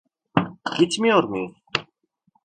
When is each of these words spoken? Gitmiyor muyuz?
Gitmiyor 0.77 1.23
muyuz? 1.23 1.63